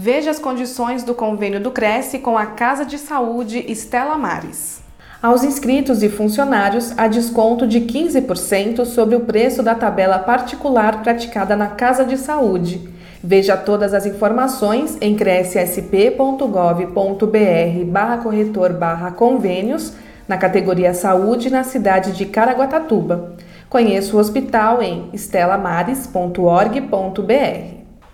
Veja 0.00 0.30
as 0.30 0.38
condições 0.38 1.02
do 1.02 1.12
convênio 1.12 1.58
do 1.58 1.72
Cresce 1.72 2.20
com 2.20 2.38
a 2.38 2.46
Casa 2.46 2.84
de 2.84 2.96
Saúde 2.96 3.64
Estela 3.66 4.16
Mares. 4.16 4.80
Aos 5.20 5.42
inscritos 5.42 6.04
e 6.04 6.08
funcionários, 6.08 6.96
há 6.96 7.08
desconto 7.08 7.66
de 7.66 7.80
15% 7.80 8.84
sobre 8.84 9.16
o 9.16 9.22
preço 9.22 9.60
da 9.60 9.74
tabela 9.74 10.20
particular 10.20 11.02
praticada 11.02 11.56
na 11.56 11.66
Casa 11.66 12.04
de 12.04 12.16
Saúde. 12.16 12.88
Veja 13.20 13.56
todas 13.56 13.92
as 13.92 14.06
informações 14.06 14.96
em 15.00 15.16
crescsp.gov.br 15.16 17.84
barra 17.86 18.18
corretor 18.18 18.74
barra 18.74 19.10
convênios 19.10 19.94
na 20.28 20.38
categoria 20.38 20.94
Saúde 20.94 21.50
na 21.50 21.64
cidade 21.64 22.12
de 22.12 22.24
Caraguatatuba. 22.24 23.34
Conheça 23.68 24.14
o 24.14 24.20
hospital 24.20 24.80
em 24.80 25.10
estelamares.org.br. 25.12 27.87